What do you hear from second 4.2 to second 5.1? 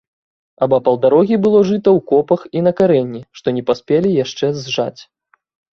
яшчэ зжаць.